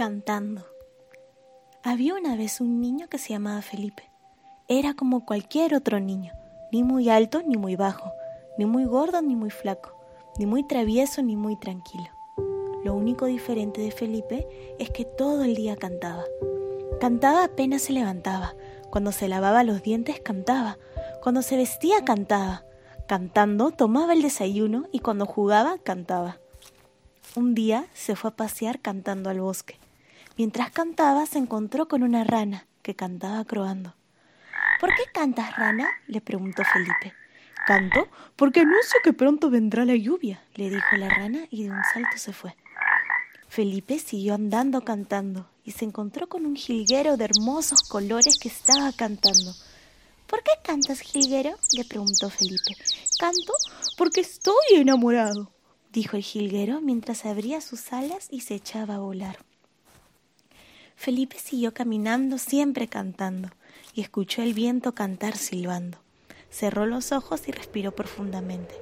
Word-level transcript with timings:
Cantando. 0.00 0.64
Había 1.82 2.14
una 2.14 2.34
vez 2.34 2.62
un 2.62 2.80
niño 2.80 3.08
que 3.10 3.18
se 3.18 3.34
llamaba 3.34 3.60
Felipe. 3.60 4.10
Era 4.66 4.94
como 4.94 5.26
cualquier 5.26 5.74
otro 5.74 6.00
niño, 6.00 6.32
ni 6.72 6.82
muy 6.82 7.10
alto 7.10 7.42
ni 7.46 7.58
muy 7.58 7.76
bajo, 7.76 8.10
ni 8.56 8.64
muy 8.64 8.86
gordo 8.86 9.20
ni 9.20 9.36
muy 9.36 9.50
flaco, 9.50 9.92
ni 10.38 10.46
muy 10.46 10.66
travieso 10.66 11.22
ni 11.22 11.36
muy 11.36 11.54
tranquilo. 11.60 12.08
Lo 12.82 12.94
único 12.94 13.26
diferente 13.26 13.82
de 13.82 13.90
Felipe 13.90 14.48
es 14.78 14.88
que 14.88 15.04
todo 15.04 15.44
el 15.44 15.54
día 15.54 15.76
cantaba. 15.76 16.24
Cantaba 16.98 17.44
apenas 17.44 17.82
se 17.82 17.92
levantaba, 17.92 18.54
cuando 18.88 19.12
se 19.12 19.28
lavaba 19.28 19.64
los 19.64 19.82
dientes 19.82 20.18
cantaba, 20.18 20.78
cuando 21.22 21.42
se 21.42 21.58
vestía 21.58 22.06
cantaba, 22.06 22.64
cantando 23.06 23.70
tomaba 23.70 24.14
el 24.14 24.22
desayuno 24.22 24.86
y 24.92 25.00
cuando 25.00 25.26
jugaba 25.26 25.76
cantaba. 25.76 26.38
Un 27.36 27.54
día 27.54 27.84
se 27.92 28.16
fue 28.16 28.30
a 28.30 28.36
pasear 28.36 28.80
cantando 28.80 29.28
al 29.28 29.42
bosque. 29.42 29.76
Mientras 30.40 30.70
cantaba 30.70 31.26
se 31.26 31.36
encontró 31.36 31.86
con 31.86 32.02
una 32.02 32.24
rana 32.24 32.66
que 32.80 32.96
cantaba 32.96 33.44
croando. 33.44 33.94
¿Por 34.80 34.88
qué 34.94 35.02
cantas, 35.12 35.54
rana? 35.54 35.86
le 36.06 36.22
preguntó 36.22 36.62
Felipe. 36.64 37.12
Canto 37.66 38.08
porque 38.36 38.60
anuncio 38.60 39.00
que 39.04 39.12
pronto 39.12 39.50
vendrá 39.50 39.84
la 39.84 39.96
lluvia, 39.96 40.42
le 40.54 40.70
dijo 40.70 40.96
la 40.96 41.10
rana 41.10 41.40
y 41.50 41.64
de 41.64 41.70
un 41.70 41.82
salto 41.92 42.16
se 42.16 42.32
fue. 42.32 42.56
Felipe 43.50 43.98
siguió 43.98 44.32
andando 44.32 44.80
cantando 44.80 45.50
y 45.62 45.72
se 45.72 45.84
encontró 45.84 46.26
con 46.26 46.46
un 46.46 46.56
jilguero 46.56 47.18
de 47.18 47.26
hermosos 47.26 47.82
colores 47.82 48.38
que 48.38 48.48
estaba 48.48 48.92
cantando. 48.92 49.52
¿Por 50.26 50.42
qué 50.42 50.52
cantas, 50.64 51.00
jilguero? 51.00 51.50
le 51.76 51.84
preguntó 51.84 52.30
Felipe. 52.30 52.76
Canto 53.18 53.52
porque 53.98 54.22
estoy 54.22 54.54
enamorado, 54.70 55.52
dijo 55.92 56.16
el 56.16 56.22
jilguero 56.22 56.80
mientras 56.80 57.26
abría 57.26 57.60
sus 57.60 57.92
alas 57.92 58.28
y 58.30 58.40
se 58.40 58.54
echaba 58.54 58.94
a 58.94 59.00
volar. 59.00 59.49
Felipe 61.00 61.38
siguió 61.38 61.72
caminando 61.72 62.36
siempre 62.36 62.86
cantando 62.86 63.48
y 63.94 64.02
escuchó 64.02 64.42
el 64.42 64.52
viento 64.52 64.94
cantar 64.94 65.34
silbando. 65.34 65.96
Cerró 66.50 66.84
los 66.84 67.10
ojos 67.12 67.48
y 67.48 67.52
respiró 67.52 67.92
profundamente. 67.92 68.74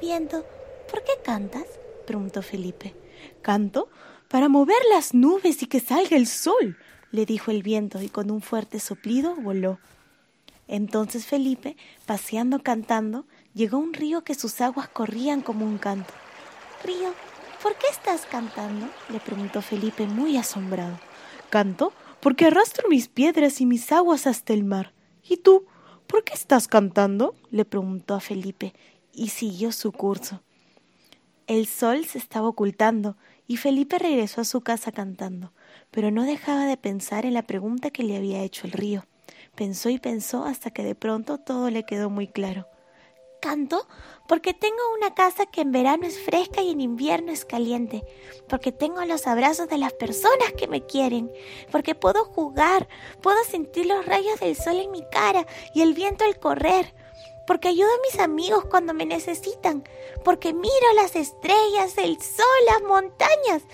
Viento, 0.00 0.44
¿por 0.90 1.04
qué 1.04 1.12
cantas? 1.24 1.62
preguntó 2.04 2.42
Felipe. 2.42 2.96
Canto 3.42 3.88
para 4.26 4.48
mover 4.48 4.82
las 4.92 5.14
nubes 5.14 5.62
y 5.62 5.66
que 5.66 5.78
salga 5.78 6.16
el 6.16 6.26
sol, 6.26 6.76
le 7.12 7.26
dijo 7.26 7.52
el 7.52 7.62
viento 7.62 8.02
y 8.02 8.08
con 8.08 8.32
un 8.32 8.42
fuerte 8.42 8.80
soplido 8.80 9.36
voló. 9.36 9.78
Entonces 10.66 11.26
Felipe, 11.26 11.76
paseando 12.06 12.64
cantando, 12.64 13.24
llegó 13.54 13.76
a 13.76 13.80
un 13.82 13.94
río 13.94 14.24
que 14.24 14.34
sus 14.34 14.60
aguas 14.60 14.88
corrían 14.88 15.42
como 15.42 15.64
un 15.64 15.78
canto. 15.78 16.12
Río, 16.82 17.14
¿por 17.62 17.76
qué 17.76 17.86
estás 17.88 18.26
cantando? 18.26 18.88
le 19.10 19.20
preguntó 19.20 19.62
Felipe 19.62 20.08
muy 20.08 20.36
asombrado. 20.36 20.98
Canto 21.52 21.92
porque 22.20 22.46
arrastro 22.46 22.88
mis 22.88 23.08
piedras 23.08 23.60
y 23.60 23.66
mis 23.66 23.92
aguas 23.92 24.26
hasta 24.26 24.54
el 24.54 24.64
mar. 24.64 24.94
¿Y 25.22 25.36
tú? 25.36 25.66
¿Por 26.06 26.24
qué 26.24 26.32
estás 26.32 26.66
cantando? 26.66 27.34
le 27.50 27.66
preguntó 27.66 28.14
a 28.14 28.20
Felipe, 28.20 28.72
y 29.12 29.28
siguió 29.28 29.70
su 29.70 29.92
curso. 29.92 30.40
El 31.46 31.66
sol 31.66 32.06
se 32.06 32.16
estaba 32.16 32.48
ocultando, 32.48 33.18
y 33.46 33.58
Felipe 33.58 33.98
regresó 33.98 34.40
a 34.40 34.46
su 34.46 34.62
casa 34.62 34.92
cantando, 34.92 35.52
pero 35.90 36.10
no 36.10 36.22
dejaba 36.22 36.64
de 36.64 36.78
pensar 36.78 37.26
en 37.26 37.34
la 37.34 37.42
pregunta 37.42 37.90
que 37.90 38.02
le 38.02 38.16
había 38.16 38.42
hecho 38.42 38.66
el 38.66 38.72
río. 38.72 39.04
Pensó 39.54 39.90
y 39.90 39.98
pensó 39.98 40.46
hasta 40.46 40.70
que 40.70 40.82
de 40.82 40.94
pronto 40.94 41.36
todo 41.36 41.68
le 41.68 41.84
quedó 41.84 42.08
muy 42.08 42.28
claro 42.28 42.66
canto 43.42 43.86
porque 44.28 44.54
tengo 44.54 44.80
una 44.96 45.14
casa 45.14 45.44
que 45.44 45.60
en 45.60 45.72
verano 45.72 46.06
es 46.06 46.18
fresca 46.18 46.62
y 46.62 46.70
en 46.70 46.80
invierno 46.80 47.32
es 47.32 47.44
caliente, 47.44 48.04
porque 48.48 48.72
tengo 48.72 49.04
los 49.04 49.26
abrazos 49.26 49.68
de 49.68 49.76
las 49.76 49.92
personas 49.92 50.52
que 50.56 50.68
me 50.68 50.86
quieren, 50.86 51.30
porque 51.70 51.94
puedo 51.94 52.24
jugar, 52.24 52.88
puedo 53.20 53.42
sentir 53.44 53.86
los 53.86 54.06
rayos 54.06 54.40
del 54.40 54.56
sol 54.56 54.76
en 54.76 54.92
mi 54.92 55.04
cara 55.10 55.46
y 55.74 55.82
el 55.82 55.92
viento 55.92 56.24
al 56.24 56.38
correr, 56.38 56.94
porque 57.46 57.68
ayudo 57.68 57.90
a 57.90 58.10
mis 58.10 58.20
amigos 58.20 58.64
cuando 58.70 58.94
me 58.94 59.04
necesitan, 59.04 59.84
porque 60.24 60.54
miro 60.54 60.92
las 60.94 61.16
estrellas, 61.16 61.98
el 61.98 62.22
sol, 62.22 62.46
las 62.68 62.82
montañas, 62.82 63.64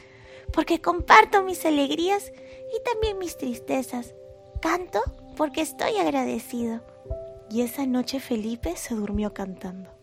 porque 0.53 0.81
comparto 0.81 1.43
mis 1.43 1.65
alegrías 1.67 2.33
y 2.75 2.83
también 2.83 3.19
mis 3.19 3.37
tristezas. 3.37 4.15
Canto 4.63 5.01
porque 5.37 5.61
estoy 5.61 5.99
agradecido 5.99 6.81
y 7.51 7.63
esa 7.63 7.87
noche 7.87 8.21
Felipe 8.21 8.77
se 8.77 8.95
durmió 8.95 9.33
cantando. 9.33 9.98